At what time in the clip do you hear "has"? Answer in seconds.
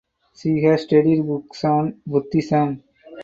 0.63-0.81